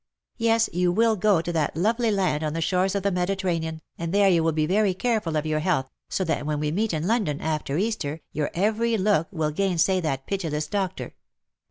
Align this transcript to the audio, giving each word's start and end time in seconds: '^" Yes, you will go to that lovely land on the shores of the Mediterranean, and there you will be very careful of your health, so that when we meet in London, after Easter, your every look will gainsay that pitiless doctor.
'^" 0.01 0.03
Yes, 0.37 0.67
you 0.73 0.91
will 0.91 1.15
go 1.15 1.41
to 1.43 1.53
that 1.53 1.77
lovely 1.77 2.09
land 2.09 2.43
on 2.43 2.53
the 2.53 2.59
shores 2.59 2.95
of 2.95 3.03
the 3.03 3.11
Mediterranean, 3.11 3.83
and 3.99 4.11
there 4.11 4.29
you 4.29 4.43
will 4.43 4.51
be 4.51 4.65
very 4.65 4.95
careful 4.95 5.35
of 5.35 5.45
your 5.45 5.59
health, 5.59 5.91
so 6.09 6.23
that 6.23 6.43
when 6.43 6.59
we 6.59 6.71
meet 6.71 6.91
in 6.91 7.05
London, 7.05 7.39
after 7.39 7.77
Easter, 7.77 8.19
your 8.31 8.49
every 8.55 8.97
look 8.97 9.27
will 9.29 9.51
gainsay 9.51 9.99
that 9.99 10.25
pitiless 10.25 10.65
doctor. 10.65 11.13